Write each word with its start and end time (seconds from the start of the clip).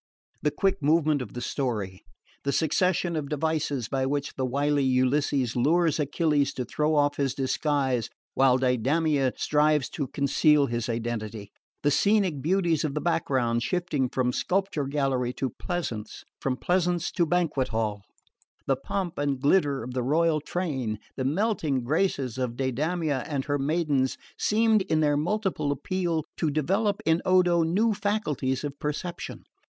The 0.41 0.49
quick 0.49 0.81
movement 0.81 1.21
of 1.21 1.33
the 1.35 1.41
story 1.41 2.01
the 2.43 2.51
succession 2.51 3.15
of 3.15 3.29
devices 3.29 3.87
by 3.87 4.07
which 4.07 4.33
the 4.33 4.47
wily 4.47 4.83
Ulysses 4.83 5.55
lures 5.55 5.99
Achilles 5.99 6.53
to 6.55 6.65
throw 6.65 6.95
off 6.95 7.17
his 7.17 7.35
disguise, 7.35 8.09
while 8.33 8.57
Deidamia 8.57 9.33
strives 9.37 9.89
to 9.89 10.07
conceal 10.07 10.65
his 10.65 10.89
identity; 10.89 11.51
the 11.83 11.91
scenic 11.91 12.41
beauties 12.41 12.83
of 12.83 12.95
the 12.95 12.99
background, 12.99 13.61
shifting 13.61 14.09
from 14.09 14.33
sculpture 14.33 14.85
gallery 14.85 15.33
to 15.33 15.51
pleasance, 15.51 16.23
from 16.39 16.57
pleasance 16.57 17.11
to 17.11 17.27
banquet 17.27 17.67
hall; 17.67 18.01
the 18.65 18.75
pomp 18.77 19.19
and 19.19 19.39
glitter 19.39 19.83
of 19.83 19.93
the 19.93 20.01
royal 20.01 20.41
train, 20.41 20.97
the 21.15 21.23
melting 21.25 21.83
graces 21.83 22.39
of 22.39 22.55
Deidamia 22.55 23.23
and 23.27 23.45
her 23.45 23.59
maidens; 23.59 24.17
seemed, 24.35 24.81
in 24.81 25.01
their 25.01 25.15
multiple 25.15 25.71
appeal, 25.71 26.23
to 26.37 26.49
develop 26.49 27.03
in 27.05 27.21
Odo 27.23 27.61
new 27.61 27.93
faculties 27.93 28.63
of 28.63 28.79
perception. 28.79 29.43